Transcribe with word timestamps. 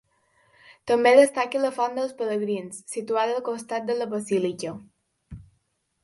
També 0.91 1.09
destaca 1.17 1.59
la 1.65 1.69
Font 1.75 1.99
dels 1.99 2.15
Pelegrins, 2.21 2.79
situada 2.93 3.35
al 3.35 3.45
costat 3.51 3.85
de 3.91 3.97
la 3.99 4.07
basílica. 4.15 4.73